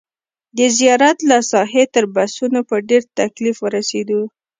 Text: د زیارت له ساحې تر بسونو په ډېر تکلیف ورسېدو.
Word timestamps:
د 0.57 0.59
زیارت 0.77 1.17
له 1.29 1.37
ساحې 1.51 1.83
تر 1.93 2.03
بسونو 2.15 2.59
په 2.69 2.75
ډېر 2.89 3.03
تکلیف 3.19 3.57
ورسېدو. 3.61 4.21